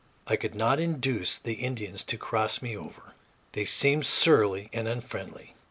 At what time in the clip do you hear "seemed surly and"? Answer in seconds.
3.65-4.87